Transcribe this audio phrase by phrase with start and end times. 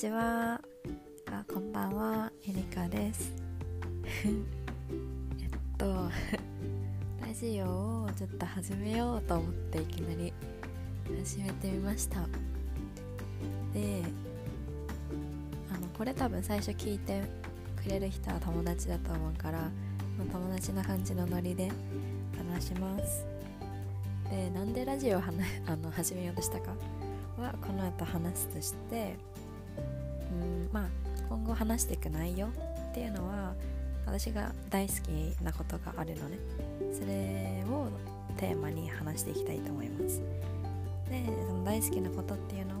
[0.00, 0.58] ちは。
[1.26, 2.32] あこんばんは。
[2.48, 3.34] エリカです。
[4.24, 6.08] えっと
[7.20, 10.32] ラジオをちょっと始めようと思っていきなり
[11.22, 12.26] 始めてみました。
[13.74, 14.02] で
[15.70, 17.22] あのこれ多分最初聞いて
[17.76, 19.70] くれる人は友達だと思うから
[20.32, 21.70] 友達な感じのノリで
[22.38, 23.26] 話します。
[24.30, 25.20] でなんでラジオを
[25.68, 26.74] あの始めようとしたか
[27.36, 29.18] はこの後話すとして
[30.72, 30.88] まあ
[31.28, 32.50] 今後話していく内容っ
[32.94, 33.54] ていうのは
[34.06, 36.38] 私が大好きなことがあるのね。
[36.92, 37.88] それを
[38.36, 40.20] テーマに話していきたいと思います。
[41.08, 42.80] でその大好きなことっていうのは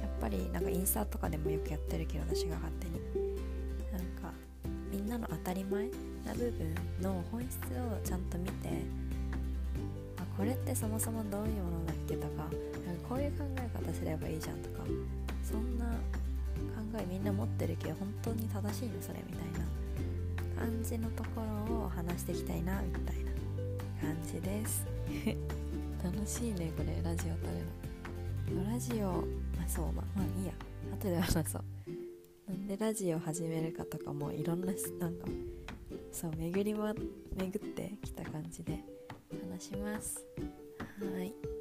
[0.00, 3.34] やっぱりなんかインスタとかでもよくやってるけど私が勝手に。
[3.92, 4.32] なんか
[4.90, 5.84] みんなの当たり前
[6.24, 8.68] な部分の本質をちゃんと見て
[10.16, 12.44] あこれってそもそもどういうものだっけとか
[13.08, 14.84] こういう考え方すればいいじゃんとか
[15.42, 15.86] そんな
[17.00, 23.32] えみんな持ってるけど本当に正しいのそれみたいな感じのところを話していきたいなみたいな
[24.00, 24.86] 感じです。
[26.02, 27.00] 楽しいねこれ。
[27.02, 29.24] ラジオ撮るのラジオ
[29.62, 29.86] あそう。
[29.86, 30.52] ままあいいや。
[30.92, 31.64] 後で話そう。
[32.48, 35.26] なんでラジオ始めるかとかもいろんななんか
[36.12, 36.94] そう巡りは
[37.36, 38.84] 巡ってきた感じで
[39.50, 40.22] 話します。
[41.00, 41.53] はいはい。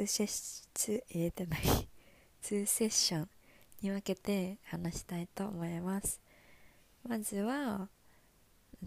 [0.00, 1.60] 2セッション言えてない。
[2.42, 3.28] 2セッション
[3.82, 6.20] に分けて話したいと思います。
[7.06, 7.90] まずは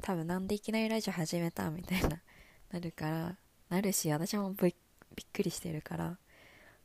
[0.02, 2.22] 多分なんでいきなりラジオ始めたみたいな
[2.72, 3.38] なるから
[3.69, 4.75] なるし私もびっ
[5.31, 6.18] くりしてるから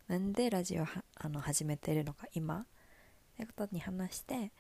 [0.09, 2.61] なんでラジオあの始めてるのか今？
[2.61, 2.67] っ
[3.37, 4.53] てことに話して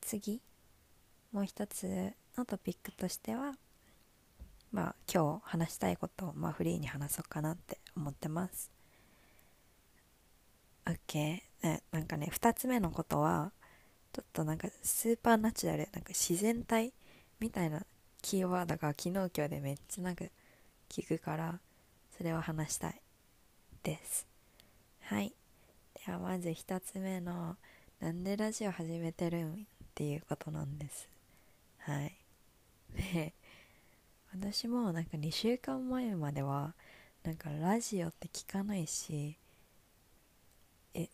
[0.00, 0.40] 次
[1.32, 3.58] もう一つのトピックとしては
[4.72, 8.70] まあ今日話したいことを、まあ、フリーに話そうかなって思ってます。
[10.86, 13.52] OK ねなんかね2つ目のことは
[14.12, 16.92] ちょっとなんかスーパーナチュラルなんか自然体
[17.38, 17.84] みたいな
[18.22, 20.24] キーワードが昨日今日でめっちゃなんか
[20.88, 21.58] 聞くから
[22.16, 23.00] それを話したい
[23.82, 24.26] です。
[25.02, 25.32] はい。
[26.06, 27.56] ではまず1つ目の
[28.00, 29.56] なんでラジオ始めてるんっ
[29.94, 31.08] ていうことなんです。
[31.78, 32.16] はい。
[32.94, 33.32] で
[34.32, 36.74] 私もなんか2週間前までは
[37.24, 39.36] なんかラジオって聞かないし
[40.94, 41.08] え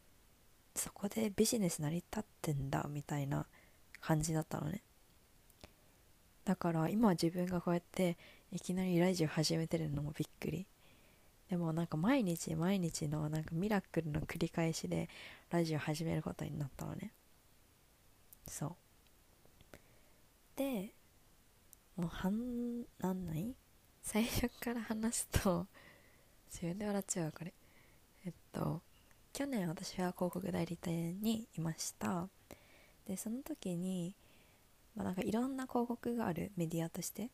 [0.75, 3.47] そこでビジネス成り立ってんだみたいな
[4.01, 4.83] 感じだったのね。
[6.45, 8.17] だから今自分がこうやって
[8.53, 10.67] いきなりラジオ始めてるのもびっくり。
[11.51, 15.09] でもなんか毎日毎日のなんかミラクルの繰り返しで
[15.51, 17.13] ラジオ始めることになったのね。
[18.47, 18.75] そう。
[20.57, 20.93] で
[21.97, 23.55] もう半なんない？
[24.03, 25.67] 最初から話すと
[26.53, 27.55] 自分で笑っちゃうわこれ。
[28.25, 28.83] えっと
[29.33, 32.29] 去年私は広告代理店にいました。
[33.07, 34.15] でその時に
[34.95, 37.31] まあなんかいろんな広告があるメディアとして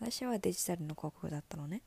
[0.00, 1.82] 私はデジタルの広告だったのね。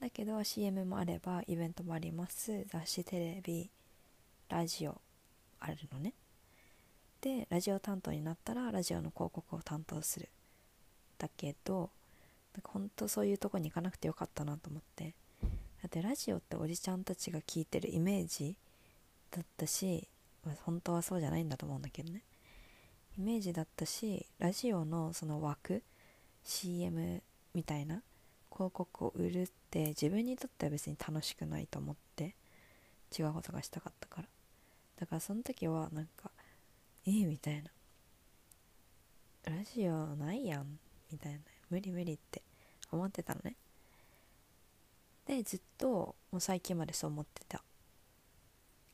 [0.00, 2.64] だけど CM もあればイベントもあります。
[2.68, 3.70] 雑誌テレビ
[4.48, 5.00] ラジオ
[5.58, 6.14] あるのね。
[7.20, 10.28] でラジオ担当になったらラジオの広告を担当する。
[11.20, 11.90] だけど
[12.54, 15.14] なんか本当そういうとこに行かなくてよかったなと思って。
[15.82, 18.54] だってラジオっておじちゃんたちが聞いてるイメージ
[19.30, 20.08] だったし、
[20.44, 22.22] まあ、本当はそうじゃないんだと思うんだけどね。
[23.18, 25.82] イメージだったしラジオのその枠
[26.44, 27.22] CM
[27.54, 28.02] みたいな
[28.52, 32.34] 広告を売るって自分にとっては別に楽しくないと思って
[33.16, 34.28] 違うことがしたかったから。
[34.98, 36.30] だからその時はなんか
[37.06, 37.70] えー、みたいな。
[39.44, 40.78] ラジオないやん。
[41.12, 41.38] みたいな。
[41.70, 42.42] 無理無理って
[42.90, 43.56] 思ってたのね。
[45.26, 47.62] でずっともう最近までそう思ってた。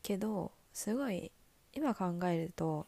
[0.03, 1.33] けどすごい
[1.73, 2.87] 今考えると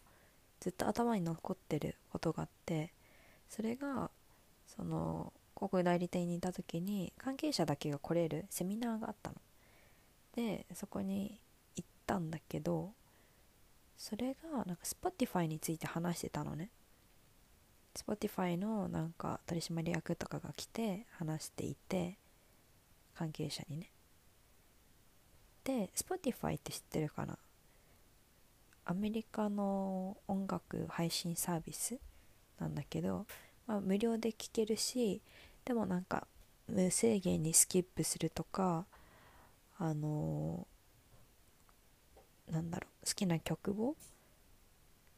[0.60, 2.92] ずっと頭に残ってることがあって
[3.48, 4.10] それが
[4.66, 9.36] その広告代理店にいた時に関係者だけが来れるセミナーがあったの。
[10.36, 11.40] でそこに
[11.74, 12.92] 行ったんだけど
[13.96, 16.70] それがなんか Spotify について話してたのね。
[17.94, 22.16] Spotify のなんか取締役とかが来て話していて
[23.14, 23.90] 関係者にね。
[25.64, 27.36] で Spotify って知ってるかな？
[28.84, 31.98] アメリカの音楽配信サービス
[32.58, 33.26] なんだけど、
[33.66, 35.20] まあ、無料で聴けるし
[35.64, 36.26] でもなんか
[36.68, 38.86] 無制限にスキップするとか
[39.78, 40.66] あの
[42.50, 43.96] なんだろう好きな曲を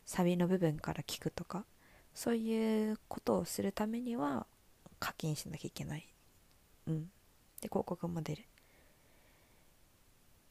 [0.06, 1.64] サビの部分から聞くとか。
[2.14, 4.46] そういうことをするためには
[4.98, 6.06] 課金しなきゃいけない。
[6.86, 7.10] うん。
[7.60, 8.44] で広告も出る。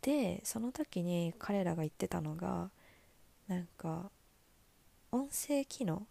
[0.01, 2.69] でその時に彼らが言ってたのが
[3.47, 4.09] なんか
[5.11, 6.07] 音声機能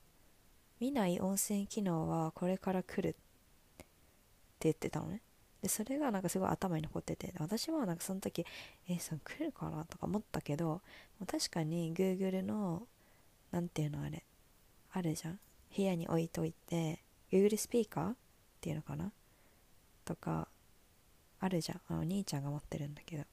[0.78, 3.12] 見ない音声機能はこれから来るっ
[3.80, 3.84] て
[4.60, 5.22] 言ってたのね。
[5.62, 7.32] でそれがなんかすごい頭に残ってて。
[7.38, 8.44] 私はなんかその時
[8.88, 9.84] えー、その来るかな？
[9.86, 10.82] とか思ったけど
[11.26, 12.86] 確かに Google の
[13.50, 14.22] 何ていうのあれ
[14.98, 15.38] あるじゃん。
[15.76, 18.16] 部屋に置いといて Google スピーカーっ
[18.60, 19.12] ていうのかな？
[20.04, 20.48] とか
[21.38, 21.94] あるじゃん。
[21.94, 23.24] あお兄ちゃんが持ってるんだけど。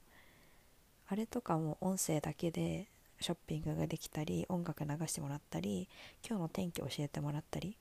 [1.08, 2.86] あれとかも音声だけで
[3.20, 5.88] ショッピングができたり音楽流してもらったり
[6.24, 7.76] 今日の天気教えてもらったり。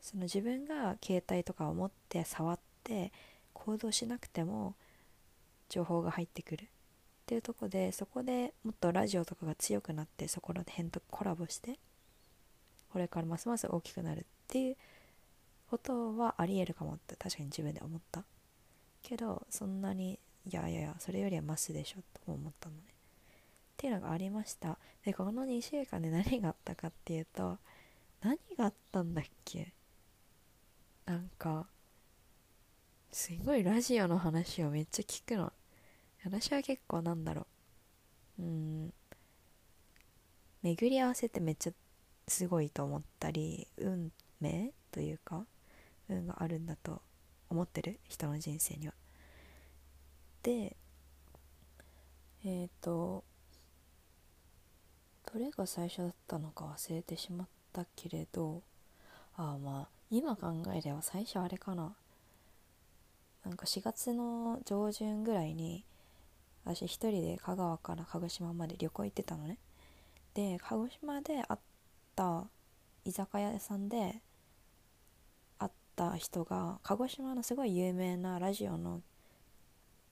[0.00, 3.10] その自分が携帯とかを持って触って
[3.52, 4.76] 行動しなくても
[5.68, 6.62] 情報が入ってくる。
[6.62, 6.66] っ
[7.26, 11.80] ていうとこでそこでもっとラジオとかが強くなってそこら辺とコラボして
[12.92, 14.76] これからますます大きくなるっていう
[15.70, 18.24] ことはありえるかもって確かに自分で思った
[19.02, 22.82] けどそんなにいやいやいやそれよりはマスでしょと思ったのね。
[22.82, 22.84] っ
[23.76, 24.78] ていうのがありました。
[25.04, 27.58] でこの2週間で何があったかっていうと
[28.22, 29.72] 何があったんだっけ？
[31.06, 31.66] なんか
[33.12, 35.52] すごいラジオの話をめっちゃ聞くの。
[36.24, 37.46] 私は結構なんだろ
[38.38, 38.42] う。
[38.42, 38.92] うん。
[40.62, 41.72] 巡り合わせってめっちゃ
[42.28, 45.44] すごいと思ったり運命というか
[46.08, 47.02] 運があるんだと
[47.50, 48.94] 思ってる人の人生には。
[50.42, 50.76] で
[52.44, 53.24] えっ、ー、と
[55.32, 58.62] どれが最初だったのか忘れてしまったけれど
[59.36, 61.94] ああまあ今考えれば最初あれかな。
[63.44, 65.84] なんか4月の上旬ぐらいに
[66.64, 69.58] 私一人で香川から鹿児島まで旅行行ってたのね。
[70.34, 71.58] で鹿児島で会っ
[72.18, 72.48] た
[73.04, 74.20] 居酒屋さんで
[75.60, 79.02] 会った人が鹿児島のすごい有名なラジオの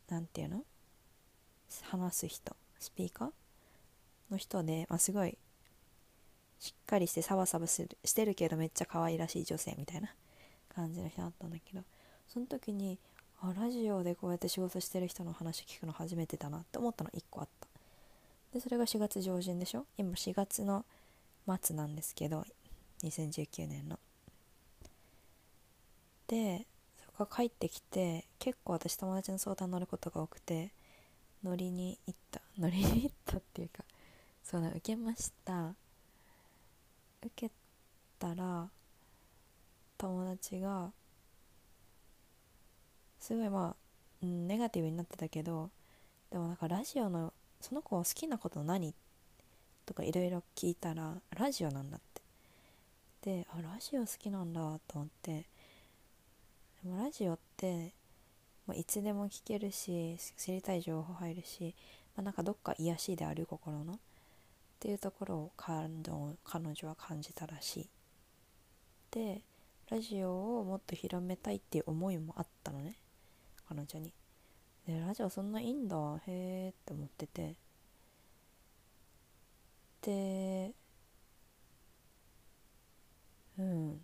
[0.09, 0.65] 何て言うの？
[1.83, 3.31] 話す人スピーカー？
[4.31, 5.37] の人で、まあ、すごい
[6.61, 10.15] しっかりしてサバサバしてるけどめっちゃ可愛らしい女性みたいな
[10.73, 11.83] 感じの人だったんだけど
[12.29, 13.01] その時に
[13.41, 17.67] あラジオでこうやって仕事してる人の話聞くの初めてだなって思ったの1個あった。
[18.55, 19.87] でそれが4月上旬でしょ？
[19.99, 20.85] 今4月の
[21.47, 22.45] 末なんですけど
[23.03, 23.99] 2019年の。
[26.27, 26.67] で
[27.05, 30.73] そこから帰ってきて結構私友達の相談乗ることが多くて
[31.45, 32.41] 乗りに行った。
[32.59, 33.85] 乗りに行ったっていうか
[34.43, 35.75] そうだ受けました。
[37.23, 37.51] 受け
[38.19, 38.69] たら
[39.99, 40.91] 友達が
[43.19, 45.71] すごいまあ、ネガティブになってたけど
[46.31, 49.06] でもなんかラジオのその子好きなこと何って
[49.87, 52.23] とかいろいろ聞いたらラジオなんだって。
[53.23, 55.47] であラジオ好きなんだと思って。
[56.83, 57.95] でもラジオって
[58.67, 61.75] まあ、いつでも聞けるし知りたい情報入るし、
[62.17, 63.99] まあ、なんかどっか癒しである心のっ
[64.81, 67.89] ていうところを彼女は感じたらしい。
[69.13, 69.41] で
[69.89, 72.97] ラジオをもっと広めたいっていう思いもあったのね。
[73.69, 74.13] 彼女に。
[74.87, 75.97] でラジオそんないいんだ。
[76.27, 77.55] へえって思ってて。
[80.07, 80.73] で
[83.59, 84.01] うん。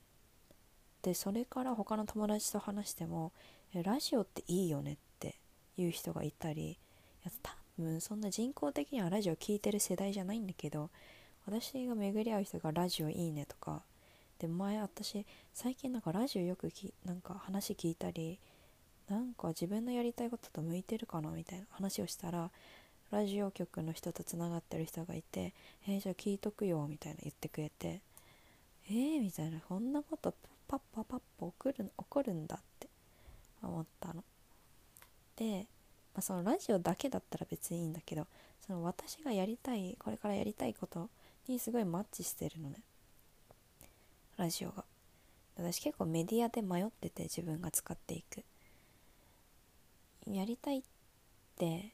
[1.02, 3.32] でそれから他の友達と話しても
[3.74, 5.34] ラジオっていいよねって
[5.76, 6.76] いう人がいたりい
[7.24, 10.90] や多分そんな人工的にはラジオ聴いてる世代じゃないんだけど
[11.46, 13.82] 私が巡り合う人がラジオいいねとか
[14.38, 18.38] で前私最近なんかラジオよくきなんか話聞いたり
[19.08, 22.50] なんか自分のやりたいことと向いてるかなみたいな話をしたら
[23.12, 25.52] ラジオ局の人とつながってる人がいて
[25.86, 28.00] 「えー、じゃあ聞いとくよ」みたいな言ってくれて
[28.88, 30.34] 「えー?」みたいなこんなこと
[30.66, 32.88] パッパパッパ起こる起こるんだって
[33.62, 34.24] 思ったの。
[35.36, 35.66] で、
[36.14, 38.26] まあ、そのラジオだけだったら別にいいんだけど
[38.66, 41.10] その私がやりたいこれからやりたいこと
[41.48, 42.80] にすごいマッチしてるのね
[44.38, 44.84] ラジオが。
[45.54, 48.42] 私結構メディアで迷ってて自分が使っていく。
[50.26, 50.82] やりたいっ
[51.56, 51.92] て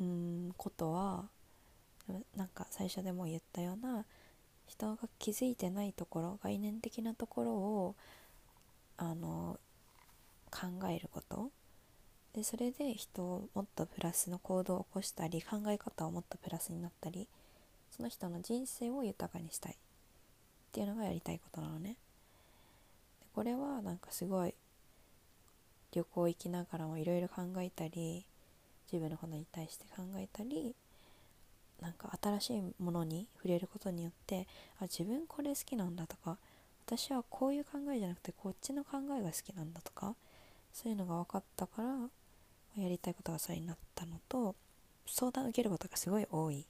[0.00, 1.28] うんことは
[2.36, 4.04] なんか最初でも言ったような
[4.66, 7.94] 人が気づいてないところ概念的なところを
[8.96, 9.58] あの
[10.50, 11.50] 考えること。
[12.34, 17.26] でそれで人をもっとプラスの行動を起こしたり考え方をもっとプラスになったり
[17.90, 19.72] その人の人生を豊かにしたい。
[19.72, 19.76] っ
[20.72, 21.96] ていうのがやりたいことなのね。
[23.34, 24.54] これはなんかすごい
[25.92, 28.24] 旅行行きながらもいろいろ考えたり
[28.92, 30.74] 自分のことに対して考えたり
[31.80, 34.46] なんか新しいものに触れることによって
[34.78, 36.36] あ自分これ好きなんだとか
[36.86, 40.14] 私はこういう考えじゃなくてこっちの考えが好きなんだとか
[40.72, 44.54] そういうのが分かったからやりたいことがそれになったのと
[45.06, 46.66] 相談を受けることがすごい多い。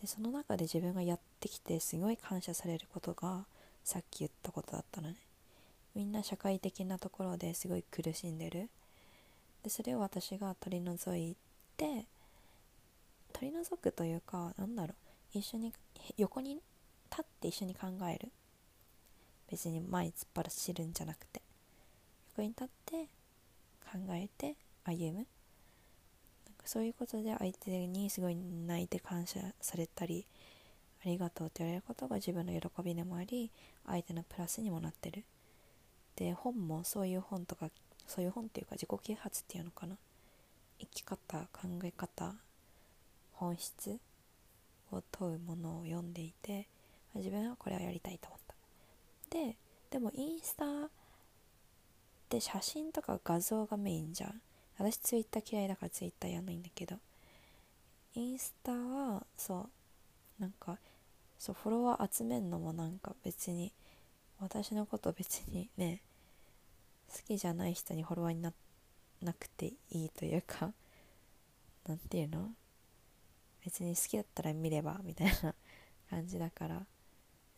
[0.00, 3.44] でその中で自分がやってきてすごい感謝されることが
[3.84, 5.16] さっき言ったことだったのね。
[5.94, 8.70] みんな社会的なところですごい苦しんでる。
[9.62, 11.36] でそれを私が取り除い
[11.76, 12.06] て
[13.32, 14.94] 取り除くというかなんだろ
[15.34, 15.72] う一緒に
[16.16, 16.60] 横に
[17.10, 18.30] 立って一緒に考える。
[19.50, 21.42] 別に前突っ張らしるんじゃなくて。
[22.36, 23.08] 横に立って
[23.92, 25.18] 考えて歩む。
[25.18, 25.24] なん
[26.56, 30.26] かそういうことで相手にすごい泣いて感謝されたり
[31.04, 33.50] ありがとうって言われることが自分の喜びでもあり
[33.86, 35.24] 相手のプラスにもなってる。
[36.16, 37.70] で本もそういう本とか
[38.10, 39.96] そういう本っていうか自己啓発っていうのかな？
[40.80, 42.34] 生き方考え方
[43.32, 43.98] 本質
[44.90, 46.66] を問うものを読んでいて
[47.14, 48.54] 自分はこれをやりたいと思った。
[49.30, 49.56] で
[49.90, 50.88] でもインスタっ
[52.28, 54.40] て写真とか画像がメインじゃん。
[54.78, 56.96] 私ツイッター嫌いだからツイッターやんないんだけど。
[58.14, 59.68] インスタはそ
[60.38, 60.78] うなんか
[61.38, 63.72] そうフォロワー集めんのもなんか別に
[64.40, 66.00] 私のこと別にね
[67.12, 68.52] 好きじゃない人にフォロワーにな
[69.22, 70.72] なくていいというか
[71.86, 72.54] 何て言うの？
[73.64, 75.54] 別に好きだったら見ればみたいな
[76.08, 76.86] 感じだから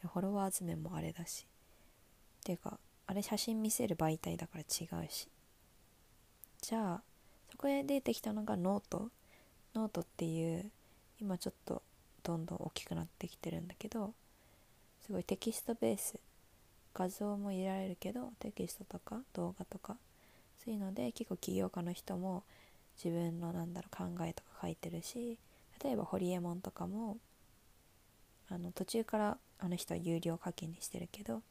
[0.00, 1.46] フォロワー集めもあれだし。
[2.40, 5.28] っていうかあれ写真見せる媒体だから違うし。
[6.60, 7.02] じゃあ
[7.50, 10.70] そこで出てきたのが note。note っていう
[11.18, 11.82] 今ちょっと
[12.24, 14.12] どんどん大きくなってきてるんだけど
[15.00, 16.18] すごいテキストベース
[16.94, 19.96] 画像も入れられるけどテキストとか動画とか。
[20.64, 22.44] そういうので結構起業家の人も
[23.02, 25.38] 自分のなんだろう考えとか書いてるし
[25.82, 27.16] 例えばホリエモンとかも
[28.48, 31.42] あの途中からあの人は有料課金にしてるけど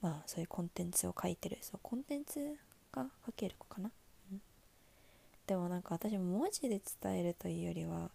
[0.00, 1.58] まあそういうコンテンツを書いてる。
[1.62, 2.56] そうコンテンツ
[2.92, 3.90] が書ける子かな、
[4.30, 4.40] うん、
[5.46, 8.10] でもなんか私も文字で伝えるというよりは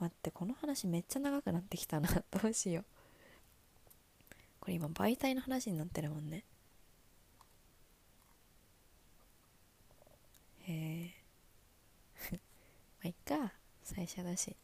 [0.00, 2.08] 待ってこの話めっちゃ長くなってきたな。
[2.42, 2.84] どうしよう。
[4.62, 6.44] これ今媒体の話になってるもんね。
[10.60, 11.14] へえ
[12.30, 12.38] ま
[13.06, 13.52] あいっか。
[13.82, 14.56] 最初だし。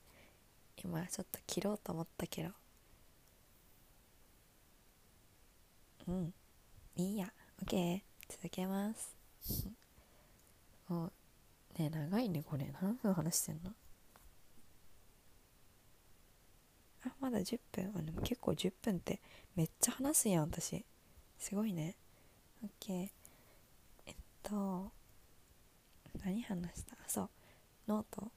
[0.76, 2.52] 今ちょっと切ろうと思ったけど。
[6.07, 6.35] うん。
[6.95, 7.33] いいや。
[7.64, 9.17] OK 続けます。
[10.87, 11.12] もう
[11.76, 12.73] ね長いねこれ。
[12.81, 13.75] 何分話してんの？
[17.08, 17.92] あまだ10分。
[17.96, 19.20] あでも結構10分って
[19.56, 20.84] めっちゃ話すやん私。
[21.38, 21.96] すごいね。
[22.64, 23.08] OK
[24.06, 24.90] えっと
[26.24, 26.96] 何話した？
[27.06, 27.30] そう。
[27.86, 28.30] ノート。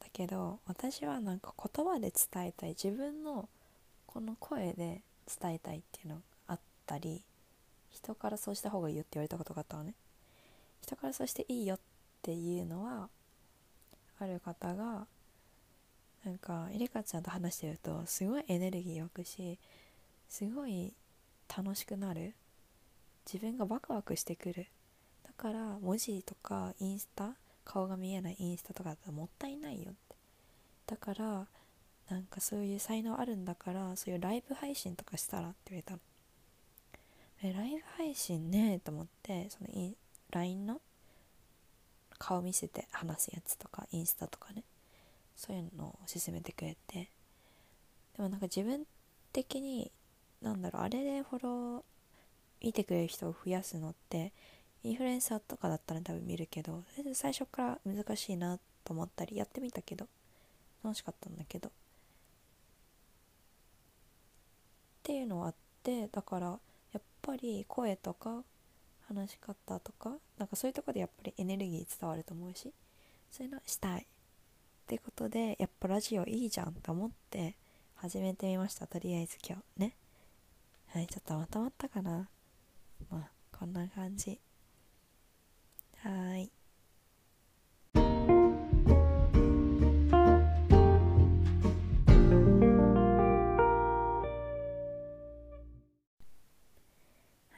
[0.00, 2.70] だけど私はなんか言葉で伝えたい。
[2.70, 3.48] 自分の
[4.06, 5.02] この声で
[5.40, 7.24] 伝えたいっていうのがあったり
[7.90, 9.94] 人からそうした方がいいよって言われたことがあったのね。
[10.82, 11.78] 人からそうしていいよっ
[12.22, 13.08] ていうのは
[14.18, 15.06] ある方が
[16.24, 19.58] なんかエリカちゃんと話してるとすごいエネルギー湧くし
[20.28, 20.92] すごい
[21.54, 22.34] 楽しくなる。
[23.26, 24.66] 自分がワクワクしてくる。
[25.24, 30.16] だから文字とかインスタ顔が見えないインスタとかだったらもったいないよって。
[30.86, 31.46] だから
[32.08, 36.00] なんかそういう才能あるんだからそういうライブ配信とかしたらって言われたの。
[37.42, 39.68] えライブ配信ねと思ってその
[40.30, 40.80] LINE の
[42.18, 44.62] 顔見せて話すやつとかインスタとかね。
[45.36, 47.10] そういうのを勧めてくれて。
[48.16, 48.86] でもなんか自分
[49.32, 49.92] 的に
[50.40, 51.82] なんだろうあれでフォロー
[52.62, 54.32] 見てくれる人を増やすのって
[54.82, 60.06] インフルエンサーとかだったら多分見るけど最初から難しいなと思ったりやってみたけど
[60.82, 61.68] 楽しかったんだけど。
[61.68, 61.72] っ
[65.02, 66.58] ていうのはあってだから
[66.92, 68.42] やっぱり声とか
[69.06, 72.72] 話し方とかなんかそういうとこでやっぱりエネルギー伝わると思うし
[73.30, 74.06] そういうのしたい。
[74.86, 77.56] ってことでやっぱラジオいいじゃんと思って
[77.96, 78.86] 始めてみました。
[78.86, 79.80] とりあえず今日。
[79.80, 79.96] ね。
[80.86, 82.28] はいちょっとまとまったかな。
[83.10, 84.38] まあこんな感じ。
[86.04, 86.52] はい。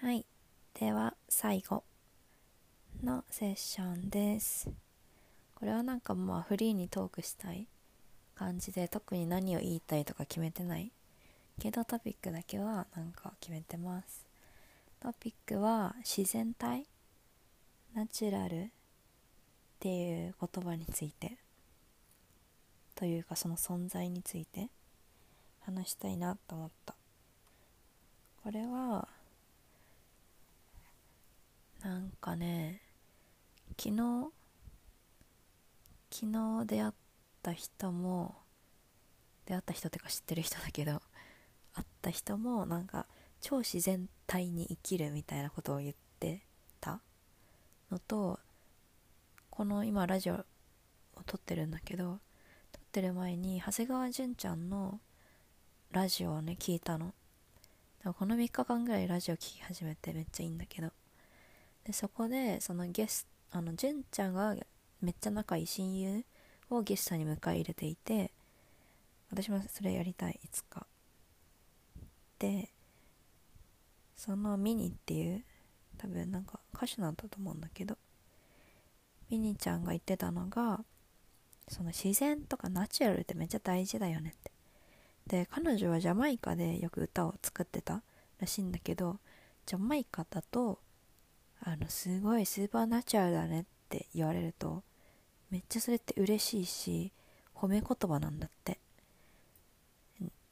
[0.01, 0.25] はい。
[0.81, 1.85] では最後
[3.05, 4.88] のセッションです。
[5.59, 7.67] これはなんかまあフリーにトークしたい
[8.37, 10.93] 感じで特に何を言いたいとか決めてない？
[11.61, 14.25] けどトピックだけはなんか決めてます。
[15.01, 16.87] トピックは自然体？
[17.95, 18.63] ナチュラル？
[18.63, 18.69] っ
[19.81, 21.37] ていう言葉について。
[22.95, 24.69] というかその存在について。
[25.61, 26.95] 話したいなと思った。
[28.43, 29.07] これは
[31.83, 32.81] なんかね
[33.79, 34.31] 昨日
[36.11, 36.93] 昨日出会っ
[37.43, 38.37] た人も
[39.47, 41.01] 出会った人ってか知ってる人だけど
[41.75, 43.07] 会った人もなんか
[43.41, 46.43] 超自然体に生きるみたいなことを言って
[46.81, 47.01] た
[47.91, 48.39] のと
[49.51, 50.45] この今ラジオを
[51.27, 52.19] 撮ってるんだけど
[52.73, 55.01] 撮ってる前に長谷川純ちゃんの
[55.91, 57.15] ラジオをね聞いたの。
[58.05, 60.93] この3日間ぐらいラジオ聴き始めてめっちゃいいんだけど。
[61.85, 64.55] でそこでそのゲスあの純ちゃんが
[65.01, 66.25] めっちゃ仲いい親友
[66.71, 68.33] をゲストに迎え入れていて
[69.31, 70.87] 私もそれやりたいいつか。
[72.39, 72.71] で
[74.17, 75.45] そのミニっていう
[75.97, 77.97] 多分なんか歌手なんだと思うんだけど
[79.31, 80.85] ミニちゃんが言ってたのが
[81.69, 84.51] その自然とかナチュラルってめっちゃ大事だよねって。
[85.27, 88.03] で彼女はジャマイカでよく歌を作ってた
[88.41, 89.19] らしいんだけど
[89.67, 90.79] ジャマイカだと
[91.61, 94.83] あのすごいスーパーナチュラルだねって言われると
[95.51, 97.13] めっちゃそれって嬉しいし
[97.55, 98.79] 褒め言葉なんだって。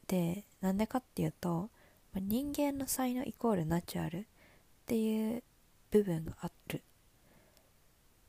[0.06, 1.68] でなんでかっていうと
[2.14, 4.22] 人間の才能イコールナチュラルっ
[4.86, 5.42] ていう
[5.90, 6.82] 部分がある。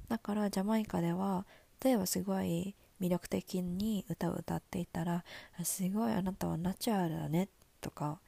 [0.10, 1.46] だからジャマイカでは
[1.84, 5.24] 例えばすごい魅力的に歌を歌っていたら
[5.64, 7.48] すごいあなたはナチュラルだね
[7.82, 8.20] とか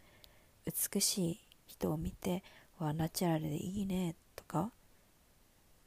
[0.65, 2.43] 美しい人を見て
[2.77, 4.72] わナチュラルでいいねとか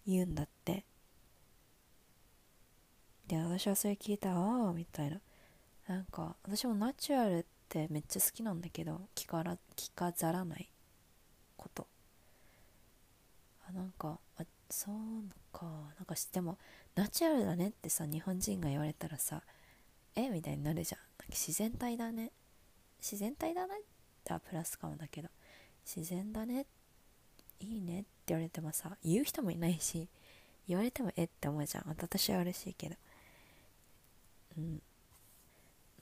[0.07, 0.85] 言うんだって。
[3.33, 5.19] で私はそれ聞いたああみたいな。
[5.89, 10.71] なんか私もナチュラルってめっちゃ好きなんだけど聞から聞かざらない
[11.57, 11.87] こと。
[13.67, 14.97] あなんかあそう
[15.51, 15.65] か。
[15.97, 16.59] なんかでも
[16.95, 19.41] ナチュラルだねってさ日本人が言われたらさ
[20.15, 21.01] えみたいになるじゃん。
[21.01, 22.33] なんか自然体だね。
[23.01, 23.79] 自然体だねっ
[24.25, 25.31] てプラスかもだけど。
[25.87, 26.67] 自然だね。
[27.61, 30.09] いいねって言われてもさ言う人もいないし
[30.69, 31.85] 言われてもえって思うじゃん。
[31.89, 32.97] 私は嬉しいけど。
[34.57, 34.83] うん。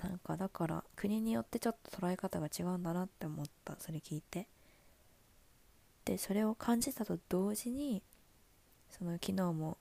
[0.03, 3.77] なんかだから国によってちょっと捉え方が違うんだなって思った。
[3.79, 4.47] それ聞いて。
[6.05, 8.03] でそれを感じたと同時に
[8.91, 9.77] その昨日も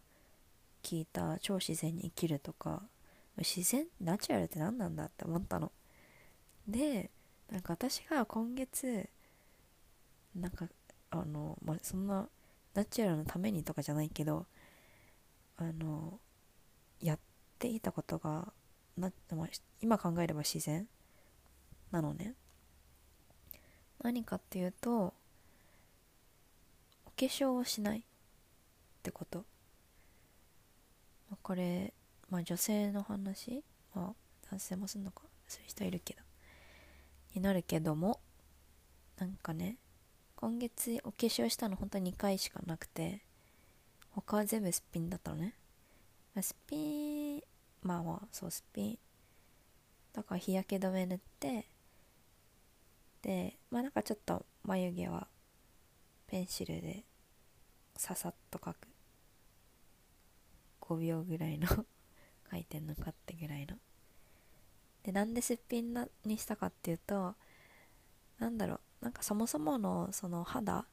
[0.83, 2.83] 聞いた超自然に生きるとか
[3.37, 5.71] 自然ナチュラルって何なんだって思ったの。
[6.67, 7.09] で
[7.49, 9.09] なんか私が今月
[10.35, 10.67] なんか
[11.09, 12.27] あのまあそんな
[12.73, 14.45] ナチュラルのためにとかじゃないけど
[15.57, 16.19] あの
[17.01, 17.19] やっ
[17.57, 18.53] ていたことが
[18.99, 19.11] な、
[19.81, 20.87] 今考えれば自然
[21.91, 22.35] なのね。
[24.03, 25.13] 何かっていうと
[27.05, 28.03] お化粧をしないっ
[29.03, 29.45] てこと。
[31.41, 31.93] これ、
[32.29, 34.13] まあ、女性の話、まあ、
[34.49, 35.23] 男性もすんのか？
[35.47, 36.21] する人いるけど。
[37.35, 38.19] になるけども
[39.19, 39.77] なんかね
[40.35, 43.21] 今月お化粧したの本当に2回しかなくて
[44.11, 45.53] 他は全部すっぴんだったのね、
[46.41, 47.43] すっぴん
[47.81, 48.99] まあまあそうすっぴん
[50.13, 51.65] だから日焼け止め塗って
[53.21, 55.27] でまあなんかちょっと眉毛は
[56.27, 57.03] ペンシルで
[57.95, 58.75] ささっと描く。
[60.81, 61.67] 5秒ぐらいの
[62.51, 63.75] 書いてんのかってぐらいの。
[65.03, 67.35] でなんですっぴんなにしたかっていうと
[68.39, 70.85] なんだろうなんかそもそものその肌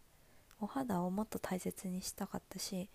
[0.60, 2.86] お肌をもっと大切にしたかったしもっ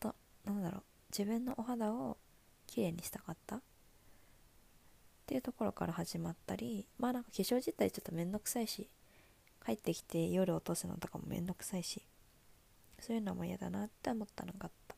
[0.00, 0.14] と
[0.50, 2.16] なんだろう自分のお肌を
[2.66, 3.56] 綺麗にしたかった？
[3.56, 3.60] っ
[5.26, 8.90] ていうところから始まったりまあなんか化粧自体ちょっとめんどくさいし
[9.64, 12.02] 帰ってきて夜落とすのとかもめんどくさいし
[13.00, 14.96] そういうのも嫌だなって思ったのがあった。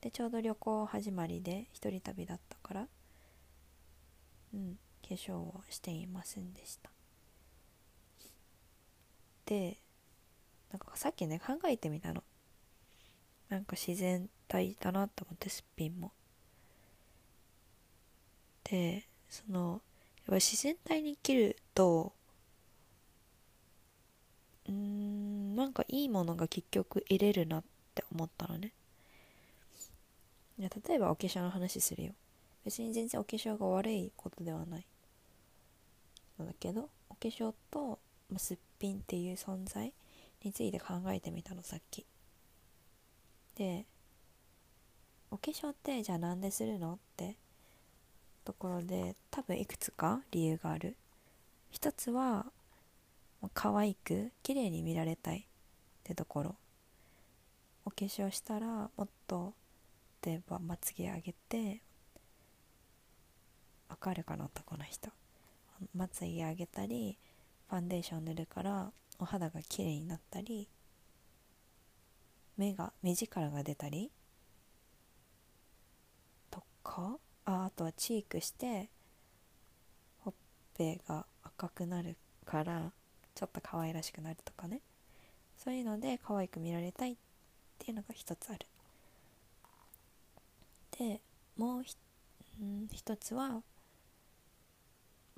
[0.00, 2.86] でちょうど旅行始まりで一人旅だったから
[4.54, 6.90] うん化粧をしていませんでした。
[9.46, 9.78] で
[10.70, 12.22] なんかさっきね考えてみたの。
[13.48, 16.12] なんか自然体だなと思ってすっぴんも。
[18.64, 19.80] でその
[20.18, 22.12] やっぱ自然体に生きると
[24.68, 28.72] うんなんかいいものが結局得れるなって思ったのね。
[30.58, 32.12] いや例えばお化粧の話するよ。
[32.64, 34.86] 別に全然お化粧が悪いことではない。
[36.38, 37.98] だけどお化粧と、
[38.30, 39.92] まあ、すっぴんっていう存在
[40.44, 42.04] について考えてみたのさっき。
[43.56, 43.86] で
[45.30, 46.94] お化粧ってじゃあなんでするの？
[46.94, 47.36] って。
[48.44, 50.96] ところで多分いくつか理由がある。
[51.70, 52.46] 一つは
[53.52, 55.40] 可愛く綺麗に見られたい。
[55.40, 55.42] っ
[56.02, 56.56] てところ。
[57.84, 59.52] お化粧したらもっと
[60.24, 61.80] 例えばまつげ上げて
[63.88, 65.10] わかるかな男の人。
[65.94, 67.18] まつげ上げたり
[67.68, 70.68] ファンデーション塗るからお肌が綺麗になったり
[72.56, 74.10] 目が目力が出たり
[76.88, 77.18] か？
[77.44, 78.88] ああとはチークして
[80.20, 80.34] ほっ
[80.76, 82.90] ぺが赤くなるから
[83.34, 84.80] ちょっと可愛らしくなるとかね。
[85.62, 87.16] そういうので可愛く見られたいっ
[87.78, 88.66] ていうのが一つある。
[90.98, 91.20] で
[91.56, 91.82] もう
[92.92, 93.62] 一つは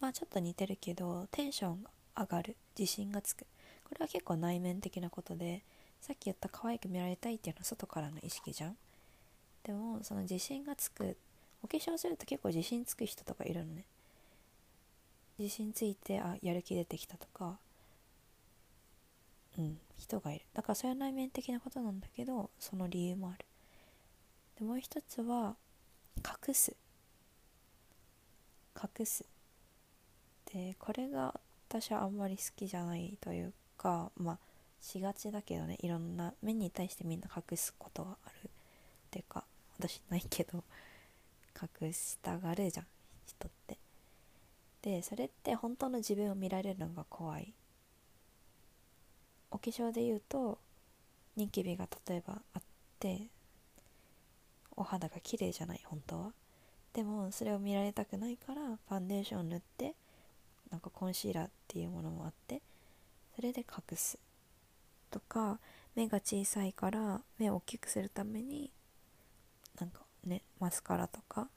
[0.00, 1.90] まあちょっと似てるけどテンションが
[2.22, 2.56] 上がる。
[2.78, 3.44] 自信がつく。
[3.84, 5.62] これは結構内面的なことで
[6.00, 8.76] さっき言った可愛く見られたいっていうのは外からの意識じゃん。
[9.64, 11.16] でもその自信がつく
[11.62, 13.84] お化粧すると結構自信つく人とかいるのね。
[15.38, 17.56] 自信ついてあやる気出てきたとか
[19.58, 20.44] うん人がいる。
[20.54, 23.44] だからそれは内面的なことなんだけどその理由もある。
[24.58, 25.56] でもう一つは
[26.18, 26.76] 隠す。
[28.76, 29.24] 隠す。
[30.52, 34.38] でこれが私はあんまり好きじゃないというかまあ
[34.80, 35.78] しがちだけどね。
[35.80, 38.48] いろんな目に対してみんな隠すことがある。
[38.48, 38.50] っ
[39.10, 39.44] ていうか
[39.78, 40.62] 私ないけど。
[41.60, 42.86] 隠したがるじゃん
[43.26, 43.78] 人って。
[44.82, 47.52] でそれって本当の自分を見られるのが怖い。
[49.50, 50.58] お化粧で言うと
[51.36, 52.62] ニキビが例えばあっ
[52.98, 53.26] て
[54.76, 56.32] お肌が綺麗じゃない本当は。
[56.92, 59.94] でもそれを見られたくないからファンデーション塗って
[60.70, 62.62] なんかコンシーラーっていうものもあって
[63.36, 64.18] それで隠す。
[65.10, 65.58] とか
[65.94, 68.70] 目が小さいから目を大きくするために
[69.78, 71.48] なんかねマスカラとか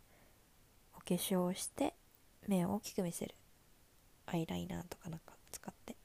[0.95, 1.93] お化粧をして
[2.47, 3.35] 目を大きく見せる。
[4.25, 5.93] アイライナーとかなんか使って。
[5.93, 5.95] っ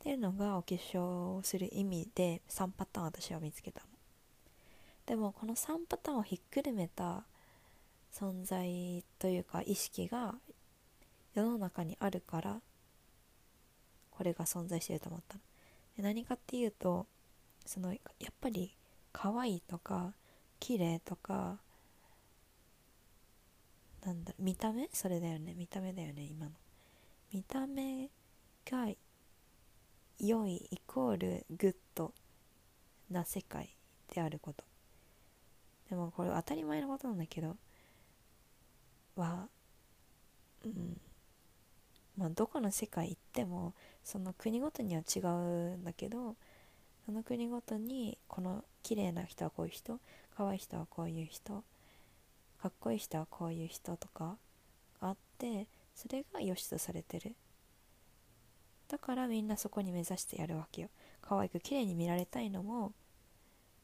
[0.00, 1.00] ていうのがお化粧
[1.36, 3.86] をする意味で3パターン私は見つけたの。
[5.06, 7.24] でもこの3パターンをひっくるめた
[8.12, 10.34] 存在というか意識が
[11.34, 12.60] 世の中にあるから
[14.10, 15.40] これが存在してると思ったの。
[15.96, 17.06] で何かっていうと
[17.66, 17.98] そのや
[18.30, 18.76] っぱり
[19.12, 20.12] 可愛いとか
[20.60, 21.58] 綺麗とか
[24.04, 24.88] なんだ見た目？
[24.92, 25.54] それだよね。
[25.54, 26.52] 見た目だよね今の。
[27.32, 28.10] 見た目
[28.70, 28.88] が
[30.18, 32.12] 良いイコールグッド
[33.10, 33.76] な世界
[34.14, 34.64] であること。
[35.90, 37.56] でもこれ当たり前のことなんだけど
[39.16, 39.48] は
[40.64, 41.00] うん。
[42.16, 46.36] まあどこの世界行ってもその国ごとには違うんだけど
[47.06, 49.98] その国ごとにこの綺麗な人はこういう人
[50.36, 51.64] 可愛い人はこういう人
[52.64, 54.36] かっこいい人はこういう人とか
[55.00, 57.34] があってそれが良しとされてる。
[58.88, 60.88] だからみんなそこに目指してやるわけよ。
[61.20, 62.92] 可愛く綺麗に見られたいのも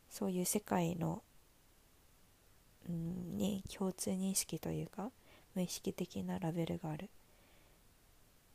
[0.09, 1.23] そういう世界の、
[2.89, 5.11] うん、に共通認識というか
[5.55, 7.11] 無意識的なラベルがある。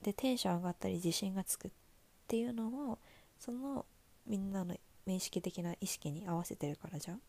[0.01, 1.71] でテンション上がったり自信がつくっ
[2.27, 2.99] ていうのも
[3.39, 3.85] その
[4.25, 7.21] みんなの無意識的な意識に合わせてるからじゃん。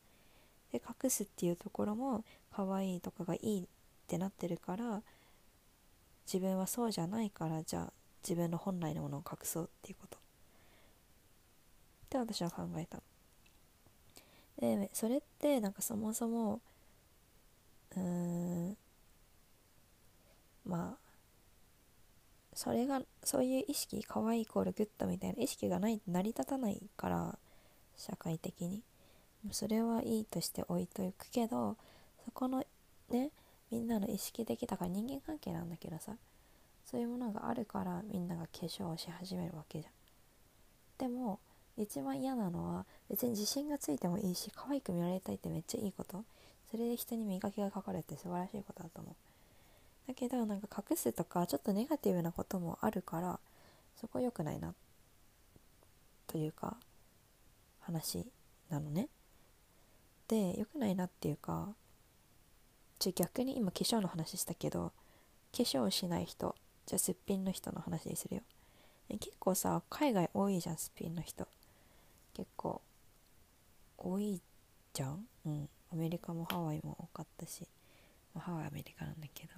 [0.72, 3.66] で隠すっていうところも可愛いとかがいいっ
[4.06, 5.02] てなってるから
[6.26, 10.18] 自分はそうじゃないからじゃあ自分の本来のものを隠そうっていうこと。
[10.18, 13.02] って私は考えた
[14.60, 16.60] でそれってなんかそもそも
[17.96, 18.00] うー
[18.70, 18.76] ん
[20.64, 21.06] まあ
[22.54, 27.38] それがそういう意識可愛いイコールグッドみたいな意識がない成り立たないから
[27.96, 28.82] 社会的に。
[29.52, 31.76] それはいいとして置いとくけど
[32.24, 32.64] そこの
[33.10, 33.30] ね
[33.70, 36.12] みんなの意識的だから人間関係なんだけどさ
[36.84, 39.92] そういうものがあるからみんなが化粧をし始めるわけじゃん。
[40.98, 41.40] でも
[41.76, 46.24] 一番嫌なのは別に自信がついてもいいし可愛く見られたいってめっちゃいいこと。
[46.70, 49.14] それで人に磨きがかかるって素晴らしいことだと思う。
[50.08, 53.40] だけどなんか隠すとかちょっとネガティブなこともあるから
[54.00, 54.74] そこ良くないな
[56.28, 56.76] というか
[57.80, 58.26] 話
[58.70, 59.08] なのね。
[60.28, 61.68] で良くないなっていうか
[62.98, 64.92] ちょ逆に今化粧の話したけど
[65.56, 66.54] 化粧しない人
[66.86, 68.42] じゃあすっぴんの人の話にするよ。
[69.08, 71.46] 結構さ海外多いじゃんすっぴんの人。
[72.34, 72.82] 結構
[73.98, 74.40] 多い
[74.92, 75.26] じゃん？
[75.46, 75.68] うん。
[75.92, 77.66] アメリカもハワイも多かったし、
[78.36, 79.52] ハワイアメリカなんだけど。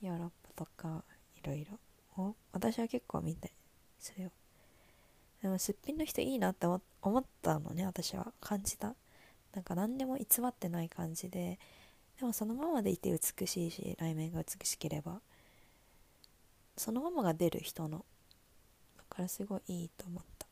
[0.00, 1.04] ヨーロッパとか
[1.42, 1.64] いろい
[2.16, 2.34] ろ。
[2.52, 3.52] 私は結構見たり
[3.98, 4.30] するよ。
[5.42, 8.32] でもすっぴんの人いいなって思ったのね私は。
[8.40, 8.94] 感じた。
[9.54, 11.58] なんか何でも偽ってない感じで
[12.18, 15.20] でもそのままでいて美しいし内面が美しければ
[16.76, 18.04] そのままが出る人の
[18.96, 20.46] だからすごいいいと思った。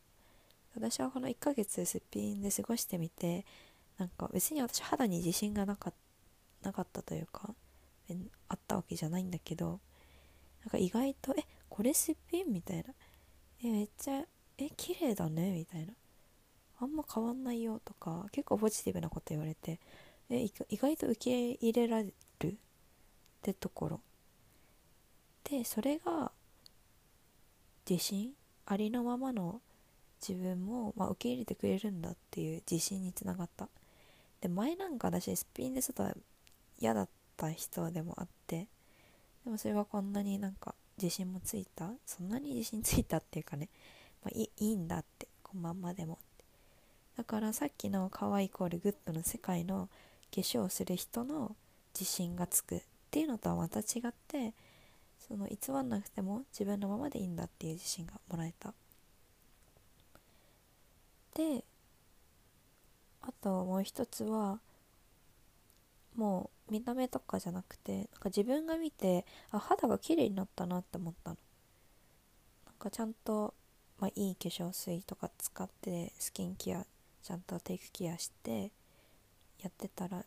[0.75, 3.45] 私はこの1ヶ月すっぴんで過ごしてみて
[3.99, 5.93] なんか別に私肌に自信がなか
[6.63, 7.55] なかったというか
[8.49, 9.81] あったわけじゃないんだけど
[10.63, 12.85] なんか意外とえこれすっぴんみたいな。
[13.63, 14.25] えめっちゃ
[14.59, 15.93] え綺麗だねみたいな。
[16.81, 19.79] あんま変わんないよとか結構ポジティブなこと言われて
[20.31, 22.55] え意外と受け入れられるっ
[23.43, 24.01] てところ。
[25.45, 26.31] でそれが
[27.89, 28.33] 自信？
[28.67, 29.61] ありのままの
[30.27, 33.69] 自分も、まあ、受け入れてくれるんだっていう自信につながった。
[34.41, 36.15] で前なんか私スピンで外
[36.79, 38.69] 嫌だった人でもあって
[39.45, 41.91] でもそれがこんなになんか自信もついた？
[42.07, 43.69] そんなに自信ついたっていうかね、
[44.25, 46.19] まあ、いいいんだってこのまんまでも。
[47.17, 49.89] だからさっきの可愛いイコールグッドの世界の
[50.35, 51.55] 化粧をする人の
[51.95, 54.55] 自信がつくっていうのとはまた違って
[55.19, 58.73] その偽らなくても自分のままでいいんだっていう自信がもらえた。
[61.35, 61.65] で
[63.23, 64.61] あともう一つは
[66.17, 71.37] もう見た目とかじゃなくてなんか自分が見てあ肌が綺麗になったなって思ったの。
[72.67, 73.55] なんかちゃんと、
[73.99, 76.87] まあ、いい化粧水とか使ってスキンケア
[77.23, 78.73] ちゃんとテイクケアして
[79.61, 80.25] やってたら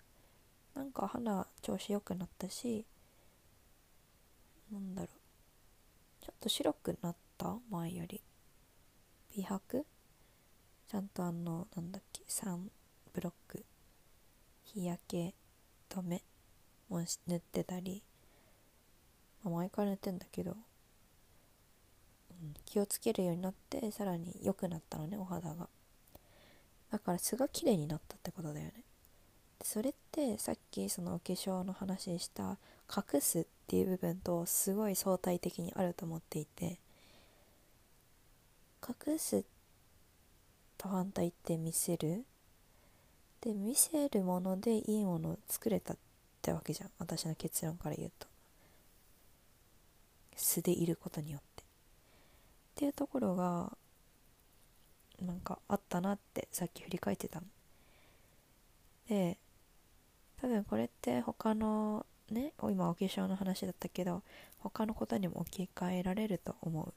[0.75, 2.85] なんか肌調子良くなったし
[4.71, 7.57] なんだろうちょっと白くなった？
[7.69, 8.21] 前より。
[9.35, 9.85] 美白？
[10.87, 12.69] ちゃんとあのなんだっけサン
[13.13, 13.65] ブロック。
[14.63, 15.33] 日焼け
[15.89, 16.23] 止め
[16.89, 18.01] も塗ってたり、
[19.43, 20.55] まあ、前から塗ってんだけど、
[22.65, 25.67] 気をつけるようになってさらに良くなったのねお肌が。
[26.93, 28.73] だから素が綺麗になったってことだよね。
[29.63, 36.77] それってさっきそのお化粧の話した隠すっていう部分とすごい相対的にあると思っていて
[38.87, 39.43] 隠す
[40.77, 42.25] と反対って見せる？
[43.41, 45.97] で見せるものでいいものを作れたっ
[46.43, 46.91] てわけじゃん。
[46.99, 48.27] 私の結論から言うと。
[50.35, 51.63] 素でいることによって。
[51.63, 51.65] っ
[52.75, 53.75] ていうところが
[55.23, 57.47] なんかあったなってさっき振り返ってたの。
[59.09, 59.37] で
[60.41, 64.23] 多分これって他のね今お化粧の話だったけど
[64.59, 66.93] 他のことにも置き換えられると思う。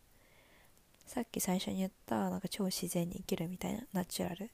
[1.07, 4.45] さっき最初に言ったなんか超自然に生きるみたいなナチュラル。
[4.45, 4.49] っ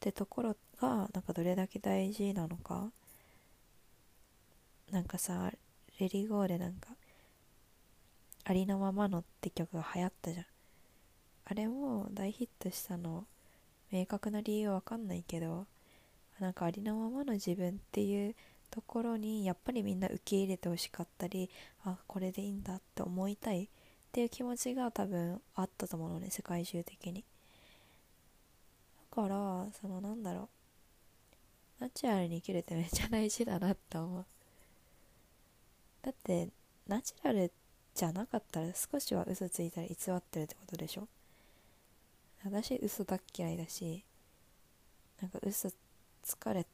[0.00, 2.90] てところがなんかどれだけ大事なのか。
[4.90, 5.50] なんかさ
[6.00, 6.88] レリゴーでなんか
[8.44, 10.46] ありのままのって曲が流行ったじゃん。
[11.52, 13.26] あれも大ヒットしたの
[13.90, 15.66] 明確な理由わかんないけど
[16.40, 18.34] なんかありのままの自分っていう
[18.70, 21.50] ところにやっぱりみんな受け入れてほしかったり
[21.84, 23.68] あこれでいいんだって思いたいっ
[24.12, 27.22] ていう気持ちが多分あったと思うのね世界中的に。
[29.14, 30.48] だからそのなんだろ
[31.80, 34.24] うナチュラルに生きるってめっちゃ大事だなって思う。
[36.00, 36.48] だって
[36.88, 37.52] ナチュラル
[37.94, 41.06] じゃなかったら少しは嘘ついたり偽ってるってことでしょ？
[42.44, 44.04] 私嘘だっ嫌いだし
[45.20, 45.70] なんか嘘
[46.24, 46.66] 疲れ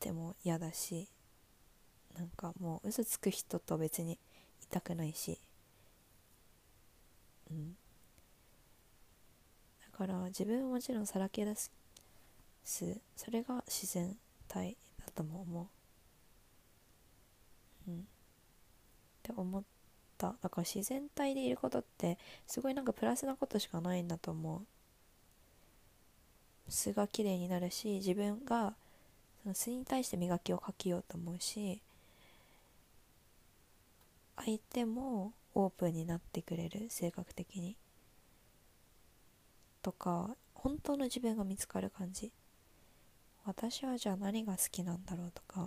[0.00, 1.08] ても嫌だし
[2.16, 4.18] なんかもう嘘つく人と別にい
[4.70, 5.38] たくないし
[7.50, 7.76] うん。
[9.92, 11.70] だから自分はもちろんさらけ出す
[13.16, 14.16] それが自然
[14.48, 15.70] 体だとも思
[17.86, 17.90] う。
[17.90, 17.98] うん。
[18.00, 18.02] っ
[19.22, 19.75] て思って
[20.18, 20.34] た。
[20.42, 24.66] だから自然体でいることってすごいなんかプラスなことしかないんだと思う。
[26.68, 28.74] 素が綺麗になるし自分が
[29.42, 31.80] その素に対して磨きをかけようと思うし
[34.36, 37.76] 相手もオープンになってくれる性格的に。
[39.82, 42.32] とか本当の自分が見つかる感じ。
[43.44, 45.60] 私はじゃあ何が好きなんだろうとか。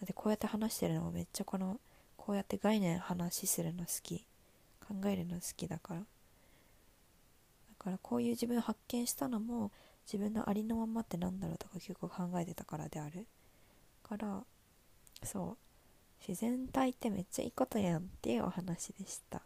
[0.00, 1.78] だってこうやって話してるのもめっちゃこの
[2.30, 4.24] こうやって概念話するの好き。
[4.86, 6.00] 考えるの好きだから。
[6.02, 6.06] だ
[7.76, 9.72] からこういう自分発見したのも
[10.06, 13.26] 自分のありのままってなんだろうとか結構考えてたからである。
[14.04, 14.44] から
[15.24, 15.56] そ
[16.22, 16.24] う。
[16.24, 19.42] 自然体ってめっちゃいいことやんっていうお話でした。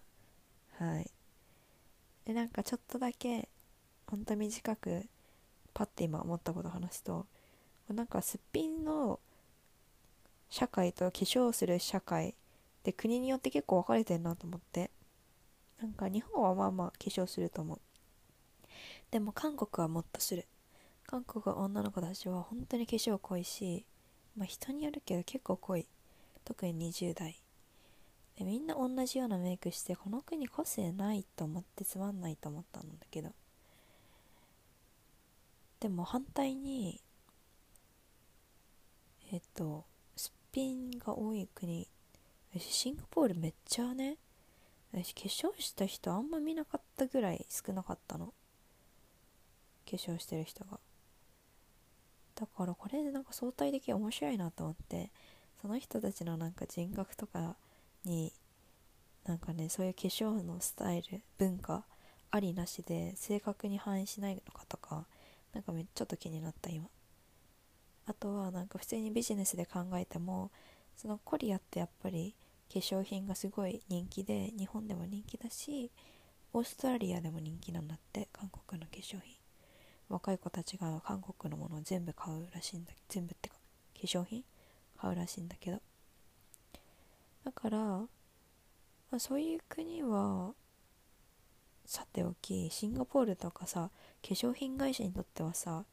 [0.79, 1.11] はい。
[2.27, 3.49] でなんかちょっとだけ
[4.07, 5.07] ほんと短く
[5.73, 7.25] パッて今思ったこと話すと
[7.89, 9.21] なんかすっぴんの
[10.51, 12.35] 社会と化粧する社会
[12.85, 14.91] で国によって結構分かれてるなと思って。
[15.81, 17.81] なんか日本はまあまあ化粧すると思う。
[19.11, 20.47] でも韓国はもっとする。
[21.07, 23.85] 韓国は女の子たちは本当に化粧濃いし
[24.37, 25.87] まあ人によるけど結構濃い。
[26.45, 27.41] 特に20代。
[28.39, 33.31] でみんな同じようなメイクしてこの国個性ないと思ってつまんないと思ったんだけど。
[35.81, 37.01] でも反対に
[39.33, 39.85] えっと
[40.17, 41.87] すっぴんが多い国
[42.61, 44.17] シンガポールめっちゃね
[44.93, 48.27] 私化粧した人あんま見なかったぐらい少なかったの。
[48.27, 48.33] 化
[49.97, 50.79] 粧してる人が。
[52.37, 55.11] だからこれでなんか相対的に面白いなと思って
[55.63, 57.57] その人たちのなんか人格とか
[58.05, 58.33] に
[59.25, 61.85] なんかねそういう化粧のスタイル文化
[62.31, 65.07] ありなしで正確に反映しないのかとか
[65.53, 66.87] なんかめっちゃちょっと気になった今。
[68.07, 70.51] あとはなんか普通にビジネスで考えても
[70.97, 72.35] そのコリアってやっぱり
[72.73, 75.91] 化粧品がすごい人気で日本でも人気だし
[76.53, 79.37] オーストラリアでも人気なんだって韓国の化粧品。
[80.09, 83.57] 若い子たちが韓国のものを全部買うらしいんだ全部ってか
[83.95, 84.45] 化粧品？
[85.01, 85.81] 買うらしいんだけど。
[87.45, 88.07] だから、ま
[89.13, 90.53] あ、そういう国は
[91.87, 93.91] さておきシンガポールとかさ
[94.23, 95.85] 化粧品会社にとってはさ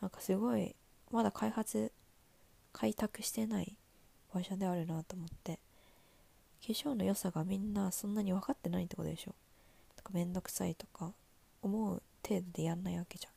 [0.00, 0.74] なんかすごい
[1.10, 1.92] まだ開発
[2.72, 3.76] 開拓してない
[4.34, 5.58] 場所であるなと思って。
[6.66, 9.34] 化粧の良さがみんなそんなに分かってないってことでしょ？
[9.96, 11.12] とかめんどくさいとか
[11.62, 13.32] 思う程度でやんないわけじゃん。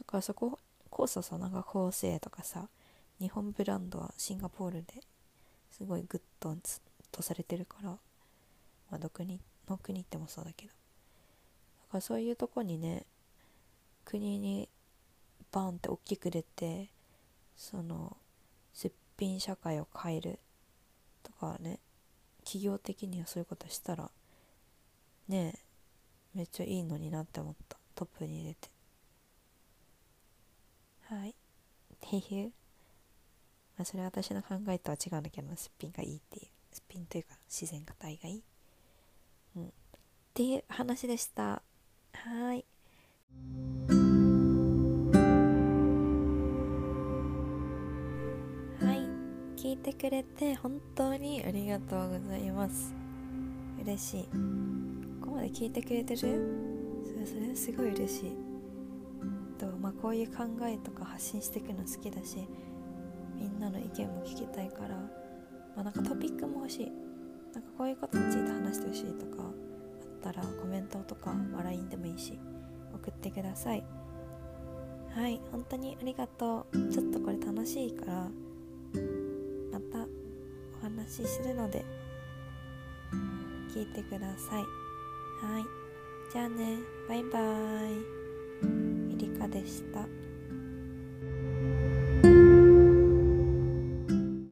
[0.00, 0.58] だからそこ
[0.90, 2.68] こそさなんか構成とかさ
[3.20, 5.02] 日本ブランドはシンガポールで
[5.70, 6.56] すごいグッド
[7.12, 7.98] とされてるから、ま
[8.92, 10.72] あ、どこにの国ってもそうだけど。
[10.72, 10.74] だ
[11.92, 13.06] からそういうとこにね
[14.04, 14.68] 国に
[15.52, 16.88] バンって大きく出て
[17.56, 18.16] その
[18.72, 20.38] すっぴん社会を変える
[21.22, 21.78] とかね
[22.48, 24.10] 企業的にはそういうことしたら
[25.28, 25.68] ねえ
[26.34, 27.76] めっちゃいいのになって思った。
[27.94, 28.70] トップに入れて。
[31.10, 31.30] はい。
[31.30, 31.34] っ
[32.00, 32.52] ていう、
[33.76, 36.46] まあ、それは私の考えとは違うんだけどすっぴんがいいっていう。
[36.72, 38.42] すっぴんというか自然が体がいい
[39.56, 39.64] うん。
[39.66, 39.68] っ
[40.32, 41.60] ていう話でした。
[42.12, 42.64] はい。
[49.58, 52.94] 聞いてくれて本当にありがとうございます。
[53.82, 54.22] 嬉しい。
[55.20, 56.18] ここまで聞いてくれてる？
[57.04, 58.36] それそれすごい嬉しい。
[59.58, 62.48] と、まあ、こういう考えとか発信していくの好きだし
[63.34, 65.02] みんなの意見も聞きたいから、ま
[65.78, 66.92] あ、なんかトピックも欲しい。
[67.52, 69.52] なんかこういうことについて話してほしいとかあっ
[70.22, 72.38] たらコメントとか、まあ、LINE でもいいし
[72.94, 73.84] 送ってください。
[75.16, 76.78] はい本当にありがとう。
[76.92, 78.28] ちょっとこれ楽しいから
[79.78, 80.08] また
[80.80, 81.84] お話しするので
[83.72, 84.64] 聞いてください。
[85.46, 85.64] はい。
[86.32, 86.78] じゃあね。
[87.08, 88.00] バイバー
[89.12, 89.14] イ。
[89.14, 90.00] エリカでした。